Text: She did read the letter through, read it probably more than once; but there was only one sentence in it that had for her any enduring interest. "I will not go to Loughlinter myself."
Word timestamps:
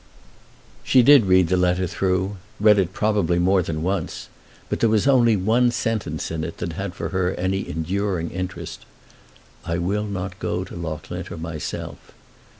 She 0.83 1.03
did 1.03 1.27
read 1.27 1.47
the 1.49 1.57
letter 1.57 1.85
through, 1.85 2.37
read 2.59 2.79
it 2.79 2.91
probably 2.91 3.37
more 3.37 3.61
than 3.61 3.83
once; 3.83 4.29
but 4.67 4.79
there 4.79 4.89
was 4.89 5.05
only 5.07 5.35
one 5.35 5.69
sentence 5.69 6.31
in 6.31 6.43
it 6.43 6.57
that 6.57 6.73
had 6.73 6.95
for 6.95 7.09
her 7.09 7.35
any 7.35 7.69
enduring 7.69 8.31
interest. 8.31 8.87
"I 9.63 9.77
will 9.77 10.05
not 10.05 10.39
go 10.39 10.63
to 10.63 10.75
Loughlinter 10.75 11.37
myself." 11.37 11.99